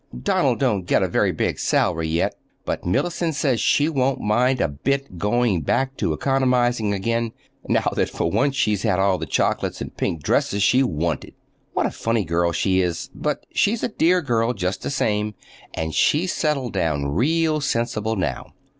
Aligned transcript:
Donald 0.19 0.57
don't 0.57 0.87
get 0.87 1.03
a 1.03 1.07
very 1.07 1.31
big 1.31 1.59
salary 1.59 2.07
yet, 2.07 2.33
but 2.65 2.83
Mellicent 2.83 3.35
says 3.35 3.61
she 3.61 3.87
won't 3.87 4.19
mind 4.19 4.59
a 4.59 4.67
bit 4.67 5.19
going 5.19 5.61
back 5.61 5.95
to 5.97 6.11
economizing 6.11 6.91
again, 6.91 7.33
now 7.69 7.87
that 7.95 8.09
for 8.09 8.31
once 8.31 8.55
she's 8.55 8.81
had 8.81 8.97
all 8.97 9.19
the 9.19 9.27
chocolates 9.27 9.79
and 9.79 9.95
pink 9.95 10.23
dresses 10.23 10.63
she 10.63 10.81
wanted. 10.81 11.35
What 11.73 11.85
a 11.85 11.91
funny 11.91 12.23
girl 12.23 12.51
she 12.51 12.81
is—but 12.81 13.45
she's 13.53 13.83
a 13.83 13.89
dear 13.89 14.23
girl, 14.23 14.53
just 14.53 14.81
the 14.81 14.89
same, 14.89 15.35
and 15.75 15.93
she's 15.93 16.33
settled 16.33 16.73
down 16.73 17.05
real 17.05 17.61
sensible 17.61 18.15
now. 18.15 18.55